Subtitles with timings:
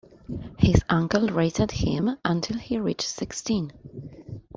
[0.57, 3.71] His uncle raised him until he reached sixteen.